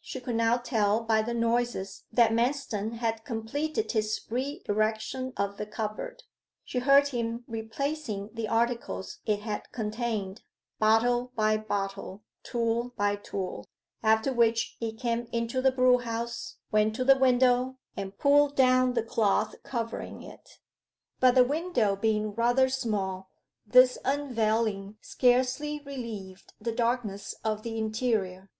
[0.00, 5.58] She could now tell by the noises that Manston had completed his re erection of
[5.58, 6.24] the cupboard.
[6.64, 10.42] She heard him replacing the articles it had contained
[10.80, 13.64] bottle by bottle, tool by tool
[14.02, 19.04] after which he came into the brewhouse, went to the window, and pulled down the
[19.04, 20.58] cloths covering it;
[21.20, 23.30] but the window being rather small,
[23.64, 28.50] this unveiling scarcely relieved the darkness of the interior.